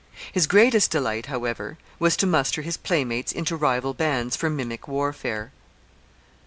[0.31, 5.51] His greatest delight, however, was to muster his playmates into rival bands for mimic warfare.